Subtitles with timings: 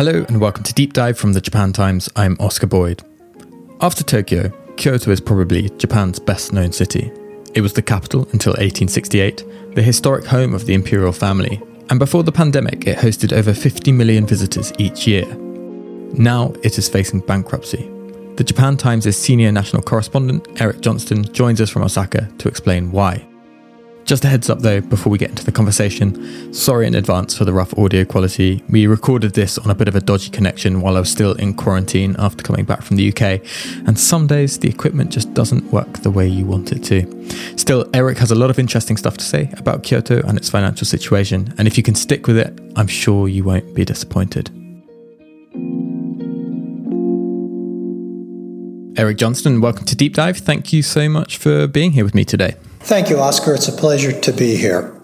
[0.00, 2.08] Hello and welcome to Deep Dive from the Japan Times.
[2.16, 3.02] I'm Oscar Boyd.
[3.82, 7.12] After Tokyo, Kyoto is probably Japan's best known city.
[7.52, 11.60] It was the capital until 1868, the historic home of the imperial family,
[11.90, 15.26] and before the pandemic, it hosted over 50 million visitors each year.
[16.14, 17.86] Now it is facing bankruptcy.
[18.36, 23.29] The Japan Times' senior national correspondent, Eric Johnston, joins us from Osaka to explain why.
[24.10, 27.44] Just a heads up though, before we get into the conversation, sorry in advance for
[27.44, 28.60] the rough audio quality.
[28.68, 31.54] We recorded this on a bit of a dodgy connection while I was still in
[31.54, 33.40] quarantine after coming back from the UK,
[33.86, 37.56] and some days the equipment just doesn't work the way you want it to.
[37.56, 40.88] Still, Eric has a lot of interesting stuff to say about Kyoto and its financial
[40.88, 44.50] situation, and if you can stick with it, I'm sure you won't be disappointed.
[48.98, 50.38] Eric Johnston, welcome to Deep Dive.
[50.38, 52.56] Thank you so much for being here with me today.
[52.80, 53.54] Thank you, Oscar.
[53.54, 54.94] It's a pleasure to be here.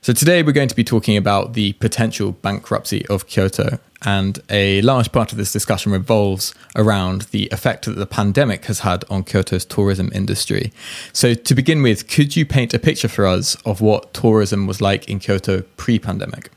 [0.00, 3.78] So, today we're going to be talking about the potential bankruptcy of Kyoto.
[4.02, 8.80] And a large part of this discussion revolves around the effect that the pandemic has
[8.80, 10.72] had on Kyoto's tourism industry.
[11.12, 14.80] So, to begin with, could you paint a picture for us of what tourism was
[14.80, 16.50] like in Kyoto pre pandemic?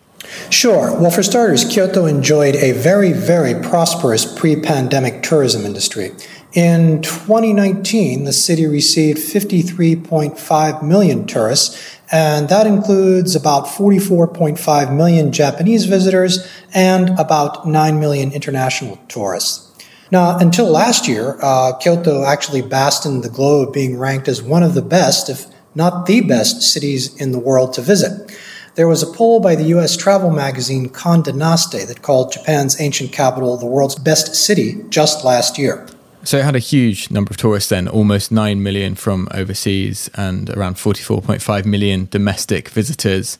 [0.50, 0.98] Sure.
[1.00, 6.12] Well, for starters, Kyoto enjoyed a very, very prosperous pre pandemic tourism industry.
[6.54, 15.86] In 2019, the city received 53.5 million tourists, and that includes about 44.5 million Japanese
[15.86, 19.72] visitors and about 9 million international tourists.
[20.12, 24.42] Now, until last year, uh, Kyoto actually basked in the glow of being ranked as
[24.42, 28.38] one of the best, if not the best, cities in the world to visit.
[28.76, 33.14] There was a poll by the US travel magazine Condé Nast that called Japan's ancient
[33.14, 35.88] capital the world's best city just last year.
[36.24, 40.50] So it had a huge number of tourists then, almost 9 million from overseas and
[40.52, 43.40] around 44.5 million domestic visitors.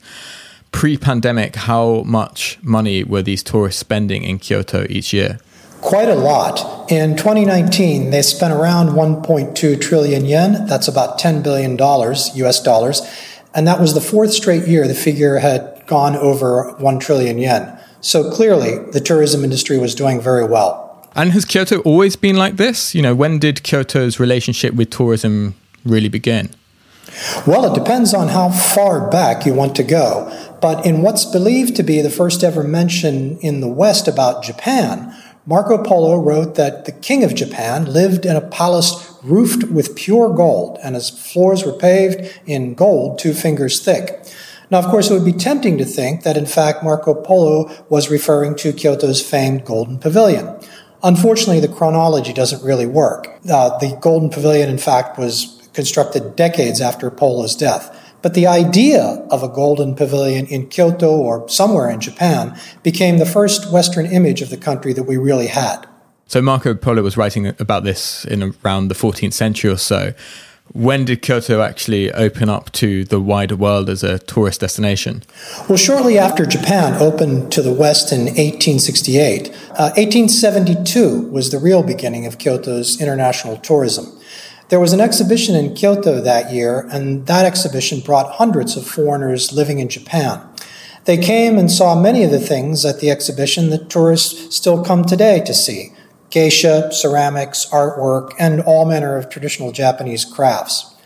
[0.72, 5.38] Pre pandemic, how much money were these tourists spending in Kyoto each year?
[5.80, 6.90] Quite a lot.
[6.90, 10.66] In 2019, they spent around 1.2 trillion yen.
[10.66, 13.02] That's about $10 billion US dollars.
[13.54, 17.78] And that was the fourth straight year the figure had gone over 1 trillion yen.
[18.00, 20.81] So clearly, the tourism industry was doing very well.
[21.14, 22.94] And has Kyoto always been like this?
[22.94, 26.50] You know, when did Kyoto's relationship with tourism really begin?
[27.46, 30.32] Well, it depends on how far back you want to go.
[30.62, 35.14] But in what's believed to be the first ever mention in the West about Japan,
[35.44, 40.32] Marco Polo wrote that the king of Japan lived in a palace roofed with pure
[40.32, 44.24] gold, and his floors were paved in gold two fingers thick.
[44.70, 48.08] Now, of course, it would be tempting to think that in fact Marco Polo was
[48.08, 50.58] referring to Kyoto's famed Golden Pavilion.
[51.02, 53.28] Unfortunately, the chronology doesn't really work.
[53.50, 57.98] Uh, the Golden Pavilion, in fact, was constructed decades after Polo's death.
[58.22, 63.26] But the idea of a golden pavilion in Kyoto or somewhere in Japan became the
[63.26, 65.86] first Western image of the country that we really had.
[66.28, 70.14] So Marco Polo was writing about this in around the 14th century or so.
[70.70, 75.22] When did Kyoto actually open up to the wider world as a tourist destination?
[75.68, 81.82] Well, shortly after Japan opened to the West in 1868, uh, 1872 was the real
[81.82, 84.18] beginning of Kyoto's international tourism.
[84.68, 89.52] There was an exhibition in Kyoto that year, and that exhibition brought hundreds of foreigners
[89.52, 90.40] living in Japan.
[91.04, 95.04] They came and saw many of the things at the exhibition that tourists still come
[95.04, 95.92] today to see
[96.32, 100.96] geisha, ceramics, artwork, and all manner of traditional Japanese crafts.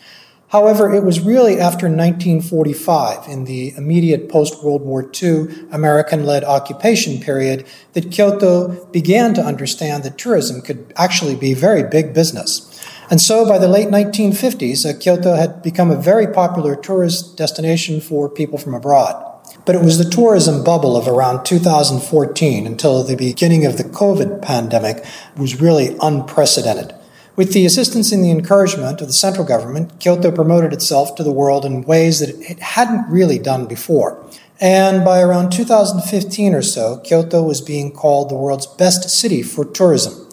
[0.51, 6.45] However, it was really after 1945, in the immediate post World War II American led
[6.45, 12.73] occupation period, that Kyoto began to understand that tourism could actually be very big business.
[13.11, 18.01] And so by the late 1950s, uh, Kyoto had become a very popular tourist destination
[18.01, 19.26] for people from abroad.
[19.65, 24.43] But it was the tourism bubble of around 2014 until the beginning of the COVID
[24.43, 25.05] pandemic
[25.37, 26.95] was really unprecedented.
[27.37, 31.33] With the assistance and the encouragement of the central government, Kyoto promoted itself to the
[31.33, 34.25] world in ways that it hadn't really done before.
[34.59, 39.67] And by around 2015 or so, Kyoto was being called the world's best city for
[39.67, 40.29] tourism.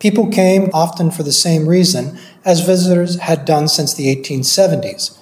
[0.00, 5.18] People came often for the same reason as visitors had done since the 1870s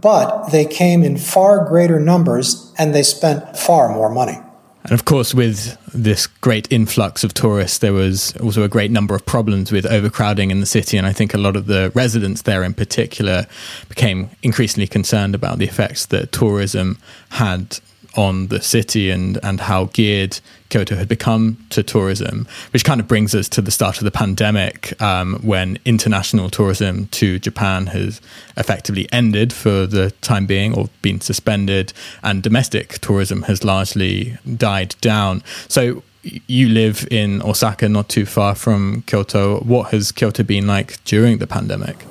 [0.00, 4.38] but they came in far greater numbers and they spent far more money.
[4.84, 9.14] And of course, with this great influx of tourists, there was also a great number
[9.14, 10.98] of problems with overcrowding in the city.
[10.98, 13.46] And I think a lot of the residents there in particular
[13.88, 16.98] became increasingly concerned about the effects that tourism
[17.30, 17.78] had
[18.16, 23.06] on the city and, and how geared Kyoto had become to tourism, which kind of
[23.06, 28.20] brings us to the start of the pandemic um, when international tourism to Japan has
[28.56, 34.96] effectively ended for the time being or been suspended, and domestic tourism has largely died
[35.00, 35.42] down.
[35.68, 36.02] So,
[36.46, 39.60] you live in Osaka, not too far from Kyoto.
[39.60, 42.06] What has Kyoto been like during the pandemic?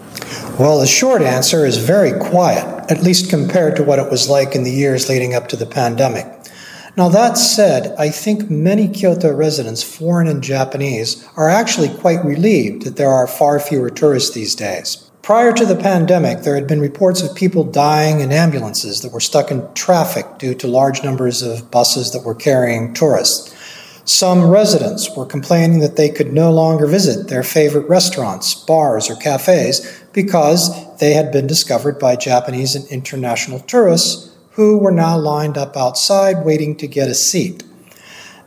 [0.60, 4.56] Well, the short answer is very quiet, at least compared to what it was like
[4.56, 6.26] in the years leading up to the pandemic.
[6.96, 12.84] Now, that said, I think many Kyoto residents, foreign and Japanese, are actually quite relieved
[12.84, 15.10] that there are far fewer tourists these days.
[15.24, 19.20] Prior to the pandemic, there had been reports of people dying in ambulances that were
[19.20, 23.56] stuck in traffic due to large numbers of buses that were carrying tourists.
[24.06, 29.16] Some residents were complaining that they could no longer visit their favorite restaurants, bars, or
[29.16, 35.58] cafes because they had been discovered by Japanese and international tourists who were now lined
[35.58, 37.64] up outside waiting to get a seat.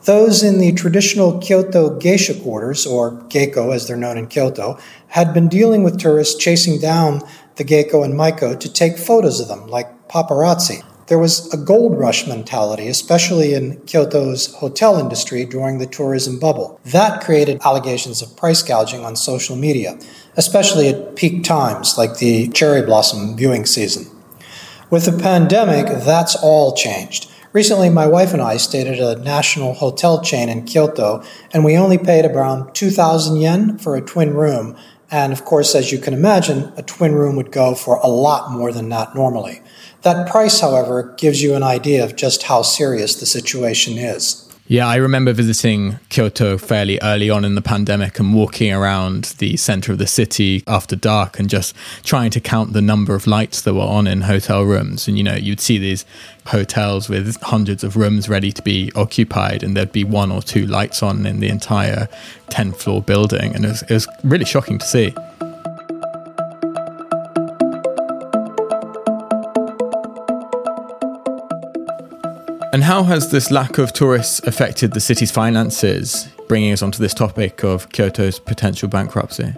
[0.05, 5.33] Those in the traditional Kyoto geisha quarters, or geiko as they're known in Kyoto, had
[5.33, 7.23] been dealing with tourists chasing down
[7.57, 10.85] the geiko and maiko to take photos of them, like paparazzi.
[11.07, 16.81] There was a gold rush mentality, especially in Kyoto's hotel industry during the tourism bubble.
[16.85, 20.01] That created allegations of price gouging on social media,
[20.37, 24.11] especially at peak times like the cherry blossom viewing season.
[24.91, 27.31] With the pandemic, that's all changed.
[27.53, 31.23] Recently, my wife and I stayed at a national hotel chain in Kyoto,
[31.53, 34.77] and we only paid around 2,000 yen for a twin room.
[35.11, 38.51] And of course, as you can imagine, a twin room would go for a lot
[38.51, 39.63] more than that normally.
[40.03, 44.46] That price, however, gives you an idea of just how serious the situation is.
[44.69, 49.57] Yeah, I remember visiting Kyoto fairly early on in the pandemic and walking around the
[49.57, 51.73] center of the city after dark and just
[52.03, 55.07] trying to count the number of lights that were on in hotel rooms.
[55.07, 56.05] And, you know, you'd see these
[56.47, 60.67] hotels with hundreds of rooms ready to be occupied, and there'd be one or two
[60.67, 62.09] lights on in the entire
[62.51, 63.55] 10 floor building.
[63.55, 65.15] And it was, it was really shocking to see.
[72.77, 77.15] And how has this lack of tourists affected the city's finances, bringing us onto this
[77.15, 79.55] topic of Kyoto's potential bankruptcy?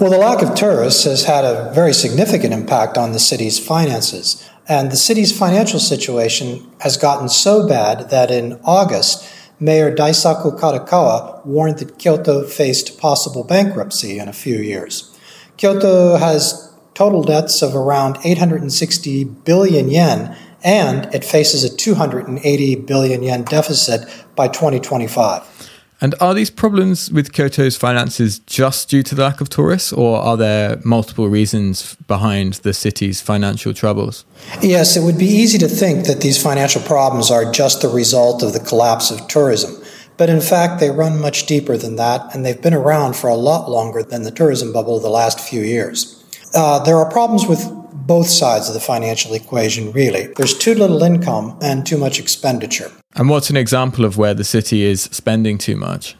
[0.00, 4.48] Well, the lack of tourists has had a very significant impact on the city's finances.
[4.66, 9.30] And the city's financial situation has gotten so bad that in August,
[9.60, 15.14] Mayor Daisaku Kadokawa warned that Kyoto faced possible bankruptcy in a few years.
[15.58, 23.22] Kyoto has total debts of around 860 billion yen and it faces a 280 billion
[23.22, 25.70] yen deficit by 2025.
[26.02, 30.18] And are these problems with Kyoto's finances just due to the lack of tourists, or
[30.18, 34.24] are there multiple reasons behind the city's financial troubles?
[34.60, 38.42] Yes, it would be easy to think that these financial problems are just the result
[38.42, 39.80] of the collapse of tourism.
[40.16, 43.36] But in fact, they run much deeper than that, and they've been around for a
[43.36, 46.18] lot longer than the tourism bubble of the last few years.
[46.52, 50.28] Uh, there are problems with both sides of the financial equation, really.
[50.36, 52.90] There's too little income and too much expenditure.
[53.14, 56.16] And what's an example of where the city is spending too much?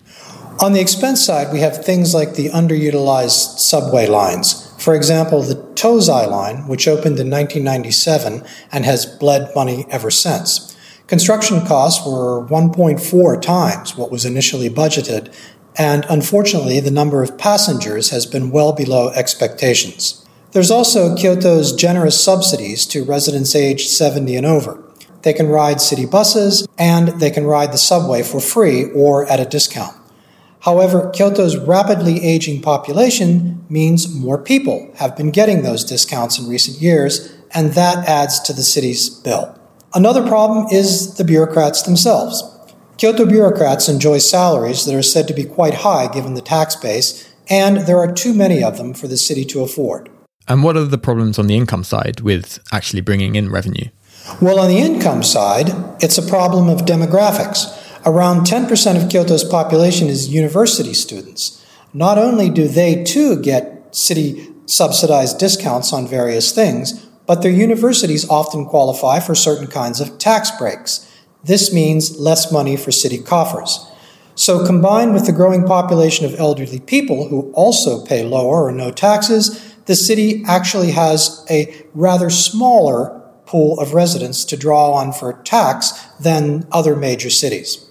[0.60, 4.70] On the expense side, we have things like the underutilized subway lines.
[4.78, 10.76] For example, the Tozai line, which opened in 1997 and has bled money ever since.
[11.06, 15.32] Construction costs were 1.4 times what was initially budgeted,
[15.76, 20.21] and unfortunately, the number of passengers has been well below expectations.
[20.52, 24.82] There's also Kyoto's generous subsidies to residents aged 70 and over.
[25.22, 29.41] They can ride city buses and they can ride the subway for free or at
[29.41, 29.96] a discount.
[30.60, 36.81] However, Kyoto's rapidly aging population means more people have been getting those discounts in recent
[36.81, 39.58] years, and that adds to the city's bill.
[39.94, 42.44] Another problem is the bureaucrats themselves.
[42.96, 47.29] Kyoto bureaucrats enjoy salaries that are said to be quite high given the tax base,
[47.48, 50.11] and there are too many of them for the city to afford.
[50.49, 53.89] And what are the problems on the income side with actually bringing in revenue?
[54.41, 55.70] Well, on the income side,
[56.01, 57.79] it's a problem of demographics.
[58.05, 61.65] Around 10% of Kyoto's population is university students.
[61.93, 68.29] Not only do they too get city subsidized discounts on various things, but their universities
[68.29, 71.08] often qualify for certain kinds of tax breaks.
[71.44, 73.87] This means less money for city coffers.
[74.34, 78.91] So, combined with the growing population of elderly people who also pay lower or no
[78.91, 85.34] taxes, the city actually has a rather smaller pool of residents to draw on for
[85.44, 87.89] tax than other major cities.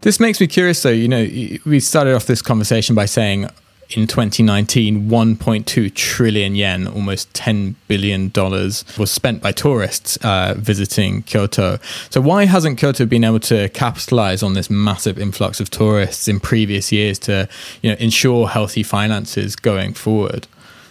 [0.00, 0.90] This makes me curious, though.
[0.90, 1.28] You know,
[1.66, 3.48] we started off this conversation by saying
[3.90, 11.78] in 2019, 1.2 trillion yen, almost $10 billion, was spent by tourists uh, visiting Kyoto.
[12.10, 16.38] So, why hasn't Kyoto been able to capitalize on this massive influx of tourists in
[16.38, 17.48] previous years to
[17.82, 20.46] you know, ensure healthy finances going forward?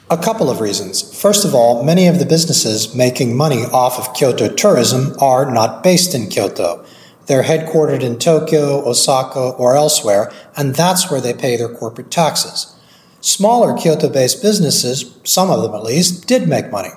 [0.10, 1.02] A couple of reasons.
[1.20, 5.84] First of all, many of the businesses making money off of Kyoto tourism are not
[5.84, 6.86] based in Kyoto.
[7.26, 12.74] They're headquartered in Tokyo, Osaka, or elsewhere, and that's where they pay their corporate taxes.
[13.20, 16.92] Smaller Kyoto based businesses, some of them at least, did make money.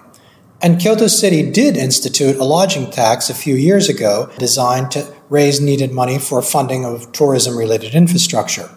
[0.62, 5.60] And Kyoto City did institute a lodging tax a few years ago designed to raise
[5.60, 8.70] needed money for funding of tourism related infrastructure.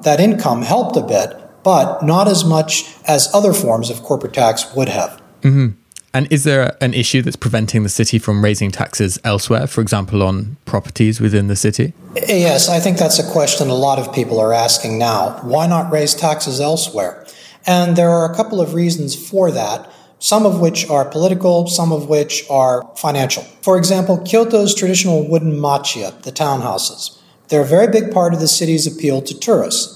[0.00, 4.72] That income helped a bit, but not as much as other forms of corporate tax
[4.74, 5.20] would have.
[5.40, 5.70] Mm-hmm.
[6.14, 10.22] And is there an issue that's preventing the city from raising taxes elsewhere, for example,
[10.22, 11.92] on properties within the city?
[12.14, 15.40] Yes, I think that's a question a lot of people are asking now.
[15.42, 17.26] Why not raise taxes elsewhere?
[17.66, 19.90] And there are a couple of reasons for that,
[20.20, 23.42] some of which are political, some of which are financial.
[23.62, 27.18] For example, Kyoto's traditional wooden machiya, the townhouses.
[27.48, 29.93] They're a very big part of the city's appeal to tourists.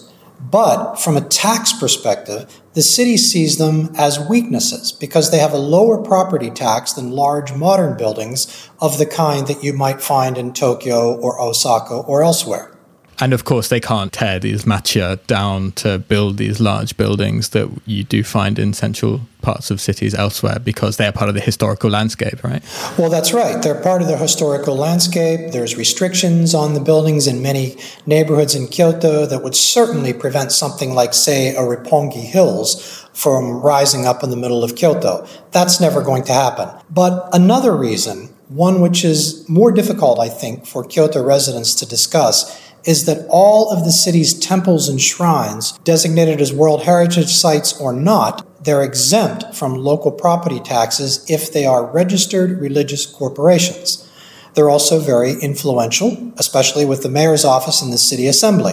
[0.51, 5.59] But from a tax perspective, the city sees them as weaknesses because they have a
[5.59, 10.53] lower property tax than large modern buildings of the kind that you might find in
[10.53, 12.78] Tokyo or Osaka or elsewhere.
[13.21, 17.69] And of course, they can't tear these machiya down to build these large buildings that
[17.85, 21.91] you do find in central parts of cities elsewhere because they're part of the historical
[21.91, 22.63] landscape, right?
[22.97, 23.61] Well, that's right.
[23.63, 25.53] They're part of the historical landscape.
[25.53, 30.95] There's restrictions on the buildings in many neighborhoods in Kyoto that would certainly prevent something
[30.95, 35.27] like, say, a Roppongi Hills from rising up in the middle of Kyoto.
[35.51, 36.69] That's never going to happen.
[36.89, 42.68] But another reason, one which is more difficult, I think, for Kyoto residents to discuss,
[42.89, 47.93] is that all of the city's temples and shrines, designated as World Heritage Sites or
[47.93, 54.11] not, they're exempt from local property taxes if they are registered religious corporations.
[54.55, 58.73] They're also very influential, especially with the mayor's office and the city assembly.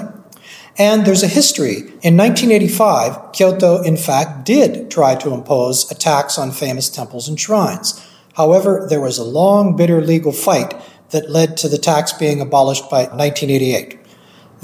[0.78, 1.80] And there's a history.
[2.02, 7.38] In 1985, Kyoto, in fact, did try to impose a tax on famous temples and
[7.38, 8.02] shrines.
[8.36, 10.74] However, there was a long, bitter legal fight
[11.10, 14.00] that led to the tax being abolished by 1988.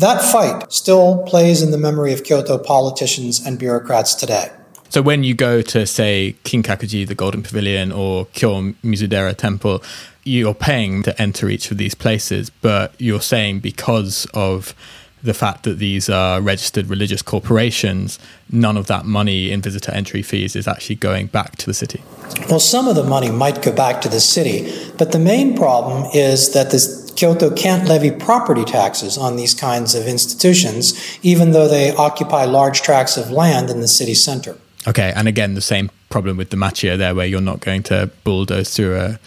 [0.01, 4.49] That fight still plays in the memory of Kyoto politicians and bureaucrats today.
[4.89, 9.83] So when you go to, say, Kinkakuji, the Golden Pavilion, or Kyo Mizudera Temple,
[10.23, 14.73] you're paying to enter each of these places, but you're saying because of
[15.21, 18.17] the fact that these are registered religious corporations,
[18.49, 22.01] none of that money in visitor entry fees is actually going back to the city.
[22.49, 26.09] Well, some of the money might go back to the city, but the main problem
[26.11, 31.67] is that this Kyoto can't levy property taxes on these kinds of institutions, even though
[31.67, 34.57] they occupy large tracts of land in the city center.
[34.87, 38.09] Okay, and again, the same problem with the machiya there, where you're not going to
[38.23, 39.19] bulldoze through a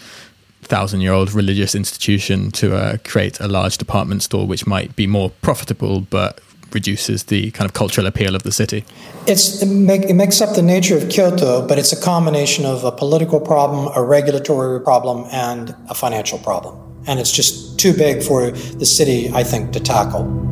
[0.63, 5.07] thousand year old religious institution to uh, create a large department store, which might be
[5.07, 6.41] more profitable but
[6.73, 8.83] reduces the kind of cultural appeal of the city.
[9.25, 12.83] It's, it, make, it makes up the nature of Kyoto, but it's a combination of
[12.83, 16.84] a political problem, a regulatory problem, and a financial problem.
[17.07, 20.45] And it's just too big for the city, I think, to tackle.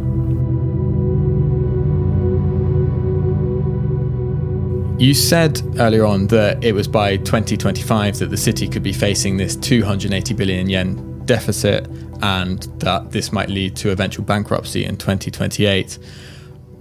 [4.99, 9.37] You said earlier on that it was by 2025 that the city could be facing
[9.37, 11.87] this 280 billion yen deficit
[12.21, 15.99] and that this might lead to eventual bankruptcy in 2028.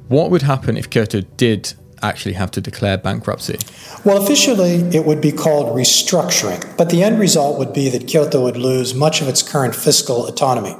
[0.09, 3.59] What would happen if Kyoto did actually have to declare bankruptcy?
[4.04, 8.42] Well, officially, it would be called restructuring, but the end result would be that Kyoto
[8.42, 10.76] would lose much of its current fiscal autonomy.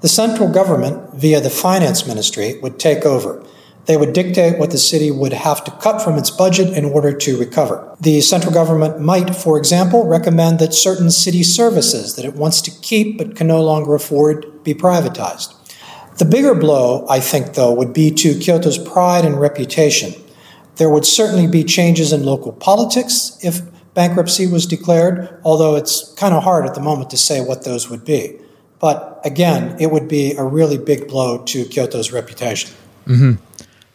[0.00, 3.44] The central government, via the finance ministry, would take over.
[3.86, 7.12] They would dictate what the city would have to cut from its budget in order
[7.12, 7.96] to recover.
[8.00, 12.70] The central government might, for example, recommend that certain city services that it wants to
[12.82, 15.54] keep but can no longer afford be privatized.
[16.18, 20.12] The bigger blow, I think, though, would be to Kyoto's pride and reputation.
[20.80, 23.60] There would certainly be changes in local politics if
[23.92, 27.90] bankruptcy was declared, although it's kind of hard at the moment to say what those
[27.90, 28.38] would be.
[28.78, 32.70] But again, it would be a really big blow to Kyoto's reputation.
[33.06, 33.32] Mm-hmm.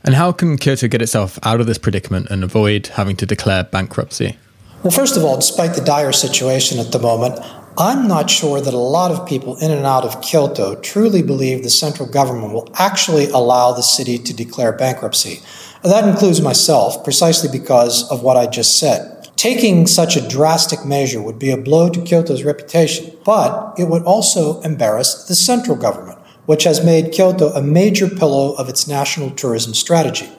[0.03, 3.63] And how can Kyoto get itself out of this predicament and avoid having to declare
[3.63, 4.37] bankruptcy?
[4.83, 7.39] Well, first of all, despite the dire situation at the moment,
[7.79, 11.63] I'm not sure that a lot of people in and out of Kyoto truly believe
[11.63, 15.41] the central government will actually allow the city to declare bankruptcy.
[15.85, 19.29] That includes myself, precisely because of what I just said.
[19.37, 24.03] Taking such a drastic measure would be a blow to Kyoto's reputation, but it would
[24.03, 29.31] also embarrass the central government which has made Kyoto a major pillar of its national
[29.31, 30.29] tourism strategy.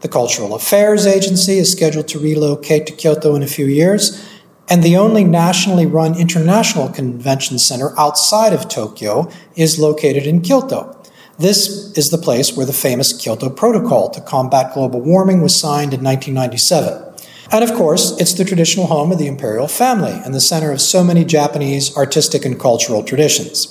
[0.00, 4.22] The Cultural Affairs Agency is scheduled to relocate to Kyoto in a few years,
[4.68, 10.96] and the only nationally run international convention center outside of Tokyo is located in Kyoto.
[11.38, 15.92] This is the place where the famous Kyoto Protocol to combat global warming was signed
[15.92, 17.02] in 1997.
[17.50, 20.80] And of course, it's the traditional home of the imperial family and the center of
[20.80, 23.70] so many Japanese artistic and cultural traditions.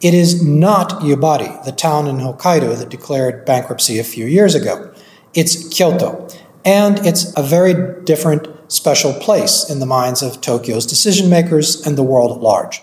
[0.00, 4.92] It is not Yubari, the town in Hokkaido that declared bankruptcy a few years ago.
[5.34, 6.28] It's Kyoto.
[6.64, 11.98] And it's a very different, special place in the minds of Tokyo's decision makers and
[11.98, 12.80] the world at large.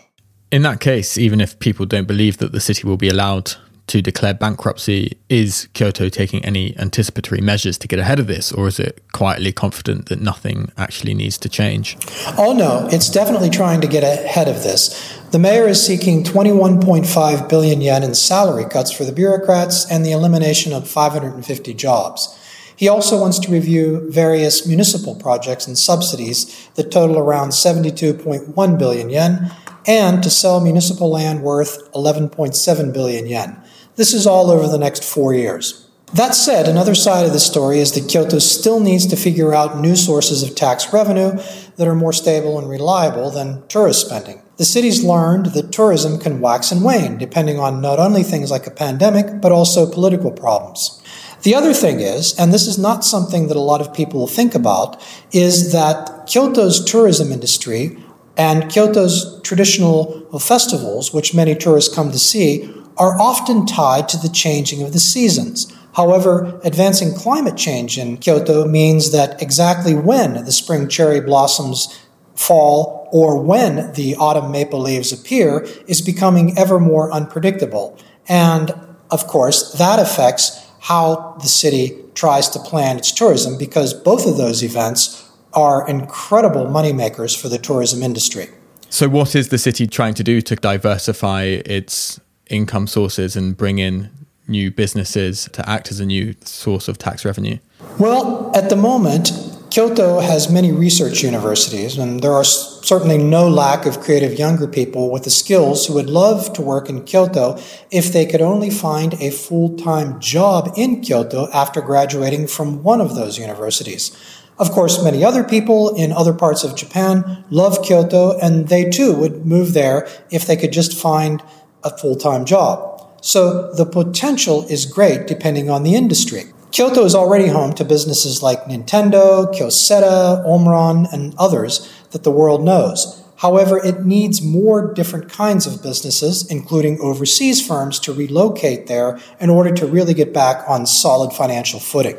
[0.51, 3.55] In that case, even if people don't believe that the city will be allowed
[3.89, 8.67] to declare bankruptcy, is Kyoto taking any anticipatory measures to get ahead of this, or
[8.67, 11.97] is it quietly confident that nothing actually needs to change?
[12.37, 15.19] Oh, no, it's definitely trying to get ahead of this.
[15.31, 20.11] The mayor is seeking 21.5 billion yen in salary cuts for the bureaucrats and the
[20.11, 22.35] elimination of 550 jobs.
[22.75, 29.09] He also wants to review various municipal projects and subsidies that total around 72.1 billion
[29.09, 29.51] yen
[29.87, 33.59] and to sell municipal land worth 11.7 billion yen.
[33.99, 35.85] This is all over the next four years.
[36.13, 39.77] That said, another side of the story is that Kyoto still needs to figure out
[39.77, 41.31] new sources of tax revenue
[41.75, 44.41] that are more stable and reliable than tourist spending.
[44.55, 48.65] The city's learned that tourism can wax and wane depending on not only things like
[48.65, 51.03] a pandemic, but also political problems.
[51.41, 54.55] The other thing is, and this is not something that a lot of people think
[54.55, 58.01] about, is that Kyoto's tourism industry
[58.37, 64.29] and Kyoto's traditional festivals, which many tourists come to see, are often tied to the
[64.29, 65.73] changing of the seasons.
[65.93, 71.99] However, advancing climate change in Kyoto means that exactly when the spring cherry blossoms
[72.35, 77.97] fall or when the autumn maple leaves appear is becoming ever more unpredictable.
[78.27, 78.71] And
[79.11, 84.37] of course, that affects how the city tries to plan its tourism because both of
[84.37, 88.47] those events are incredible moneymakers for the tourism industry.
[88.89, 92.19] So, what is the city trying to do to diversify its
[92.49, 94.09] income sources and bring in
[94.47, 97.57] new businesses to act as a new source of tax revenue?
[97.99, 99.31] Well, at the moment,
[99.69, 105.11] Kyoto has many research universities, and there are certainly no lack of creative younger people
[105.11, 107.59] with the skills who would love to work in Kyoto
[107.91, 112.99] if they could only find a full time job in Kyoto after graduating from one
[112.99, 114.11] of those universities.
[114.57, 119.13] Of course, many other people in other parts of Japan love Kyoto, and they too
[119.13, 121.43] would move there if they could just find
[121.83, 123.07] a full time job.
[123.21, 126.43] So the potential is great depending on the industry.
[126.71, 132.63] Kyoto is already home to businesses like Nintendo, Kyocera, Omron, and others that the world
[132.63, 133.23] knows.
[133.37, 139.49] However, it needs more different kinds of businesses, including overseas firms, to relocate there in
[139.49, 142.17] order to really get back on solid financial footing.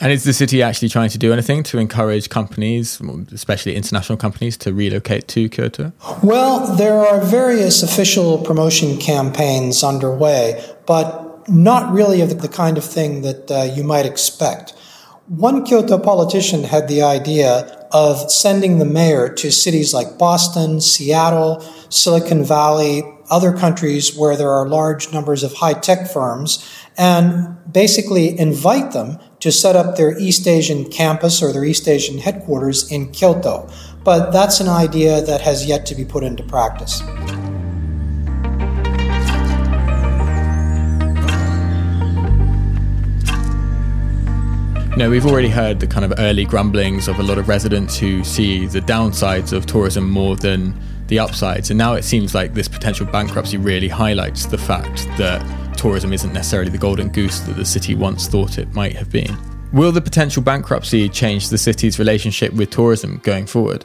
[0.00, 3.00] And is the city actually trying to do anything to encourage companies,
[3.32, 5.92] especially international companies, to relocate to Kyoto?
[6.22, 12.84] Well, there are various official promotion campaigns underway, but not really of the kind of
[12.84, 14.72] thing that uh, you might expect.
[15.26, 21.60] One Kyoto politician had the idea of sending the mayor to cities like Boston, Seattle,
[21.90, 28.36] Silicon Valley, other countries where there are large numbers of high tech firms, and basically
[28.38, 33.10] invite them to set up their East Asian campus or their East Asian headquarters in
[33.10, 33.68] Kyoto.
[34.04, 37.02] But that's an idea that has yet to be put into practice.
[44.96, 48.22] Now, we've already heard the kind of early grumblings of a lot of residents who
[48.22, 51.70] see the downsides of tourism more than the upsides.
[51.70, 55.40] And now it seems like this potential bankruptcy really highlights the fact that
[55.76, 59.36] tourism isn't necessarily the golden goose that the city once thought it might have been.
[59.72, 63.84] Will the potential bankruptcy change the city's relationship with tourism going forward?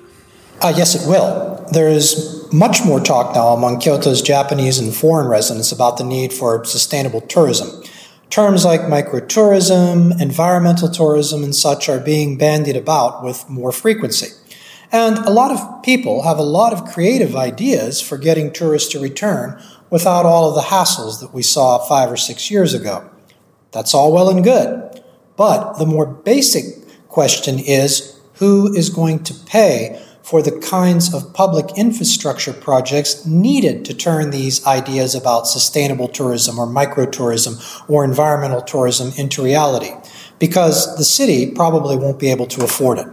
[0.62, 1.64] Uh, yes, it will.
[1.72, 6.34] There is much more talk now among Kyoto's Japanese and foreign residents about the need
[6.34, 7.84] for sustainable tourism.
[8.30, 14.28] Terms like microtourism, environmental tourism, and such are being bandied about with more frequency.
[14.92, 19.00] And a lot of people have a lot of creative ideas for getting tourists to
[19.00, 23.10] return without all of the hassles that we saw five or six years ago.
[23.72, 25.02] That's all well and good.
[25.36, 26.66] But the more basic
[27.08, 33.86] question is who is going to pay for the kinds of public infrastructure projects needed
[33.86, 39.92] to turn these ideas about sustainable tourism or microtourism or environmental tourism into reality,
[40.40, 43.08] because the city probably won't be able to afford it.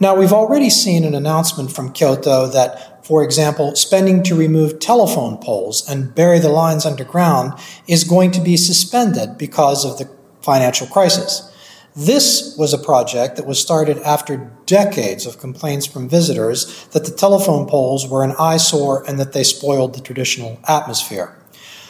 [0.00, 5.38] Now, we've already seen an announcement from Kyoto that, for example, spending to remove telephone
[5.38, 7.54] poles and bury the lines underground
[7.86, 10.06] is going to be suspended because of the
[10.42, 11.50] financial crisis.
[11.96, 17.10] This was a project that was started after decades of complaints from visitors that the
[17.10, 21.34] telephone poles were an eyesore and that they spoiled the traditional atmosphere.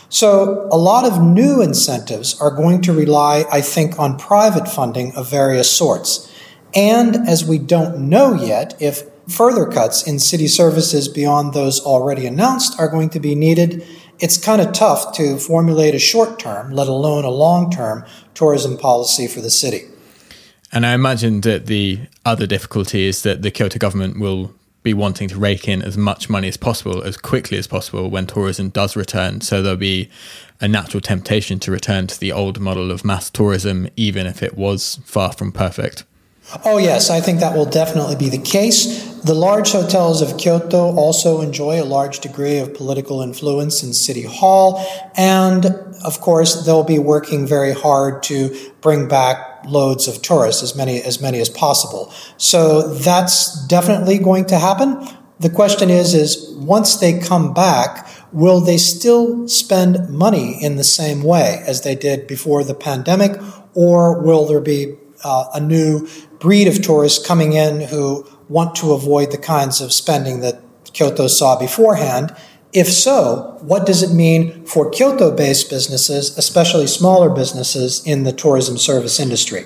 [0.09, 5.17] So, a lot of new incentives are going to rely, I think, on private funding
[5.17, 6.33] of various sorts.
[6.77, 12.27] And as we don't know yet if further cuts in city services beyond those already
[12.27, 13.87] announced are going to be needed,
[14.19, 18.77] it's kind of tough to formulate a short term, let alone a long term, tourism
[18.77, 19.83] policy for the city.
[20.73, 25.29] And I imagine that the other difficulty is that the Kyoto government will be wanting
[25.29, 28.97] to rake in as much money as possible as quickly as possible when tourism does
[28.97, 29.41] return.
[29.41, 30.09] So there'll be
[30.61, 34.57] a natural temptation to return to the old model of mass tourism, even if it
[34.57, 36.05] was far from perfect.
[36.65, 39.08] Oh, yes, I think that will definitely be the case.
[39.29, 44.23] The large hotels of Kyoto also enjoy a large degree of political influence in City
[44.23, 44.83] Hall,
[45.19, 45.67] and
[46.03, 51.03] of course, they'll be working very hard to bring back loads of tourists, as many
[51.03, 52.11] as many as possible.
[52.39, 55.07] So that's definitely going to happen.
[55.39, 60.85] The question is, is once they come back, will they still spend money in the
[60.85, 63.39] same way as they did before the pandemic,
[63.75, 68.93] or will there be uh, a new breed of tourists coming in who want to
[68.93, 70.61] avoid the kinds of spending that
[70.93, 72.35] Kyoto saw beforehand?
[72.73, 78.33] If so, what does it mean for Kyoto based businesses, especially smaller businesses in the
[78.33, 79.65] tourism service industry?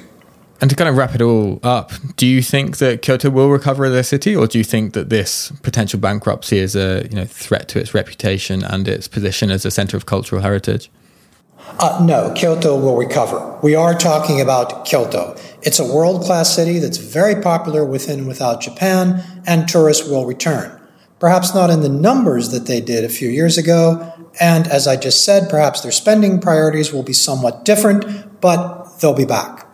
[0.60, 3.84] And to kind of wrap it all up, do you think that Kyoto will recover
[3.84, 7.24] as a city, or do you think that this potential bankruptcy is a you know
[7.24, 10.88] threat to its reputation and its position as a center of cultural heritage?
[11.78, 13.58] Uh, no, Kyoto will recover.
[13.62, 15.36] We are talking about Kyoto.
[15.62, 20.26] It's a world class city that's very popular within and without Japan, and tourists will
[20.26, 20.78] return.
[21.18, 24.96] Perhaps not in the numbers that they did a few years ago, and as I
[24.96, 29.66] just said, perhaps their spending priorities will be somewhat different, but they'll be back.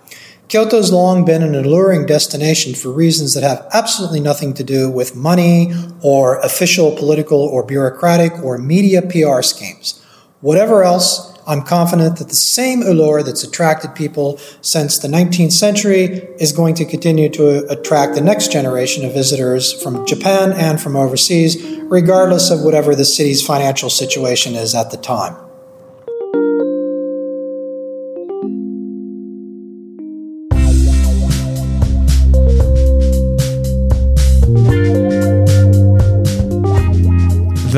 [0.48, 5.14] Kyoto's long been an alluring destination for reasons that have absolutely nothing to do with
[5.14, 10.02] money or official political or bureaucratic or media PR schemes.
[10.40, 16.04] Whatever else, I'm confident that the same allure that's attracted people since the 19th century
[16.38, 20.94] is going to continue to attract the next generation of visitors from Japan and from
[20.94, 25.47] overseas, regardless of whatever the city's financial situation is at the time.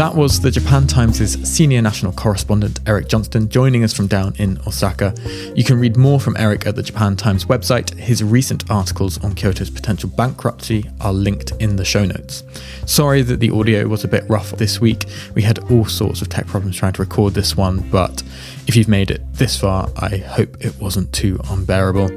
[0.00, 4.58] That was the Japan Times' senior national correspondent, Eric Johnston, joining us from down in
[4.66, 5.12] Osaka.
[5.54, 7.92] You can read more from Eric at the Japan Times website.
[7.98, 12.44] His recent articles on Kyoto's potential bankruptcy are linked in the show notes.
[12.86, 15.04] Sorry that the audio was a bit rough this week.
[15.34, 18.22] We had all sorts of tech problems trying to record this one, but
[18.66, 22.08] if you've made it this far, I hope it wasn't too unbearable.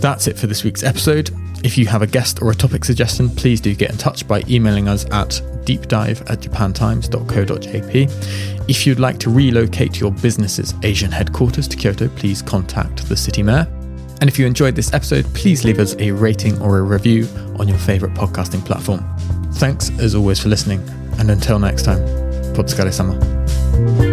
[0.00, 1.30] That's it for this week's episode.
[1.62, 4.42] If you have a guest or a topic suggestion, please do get in touch by
[4.48, 8.68] emailing us at deepdive at japantimes.co.jp.
[8.68, 13.42] If you'd like to relocate your business's Asian headquarters to Kyoto, please contact the city
[13.42, 13.66] mayor.
[14.20, 17.26] And if you enjoyed this episode, please leave us a rating or a review
[17.58, 19.04] on your favourite podcasting platform.
[19.54, 20.86] Thanks as always for listening,
[21.18, 22.00] and until next time,
[22.54, 24.09] Otsukare sama.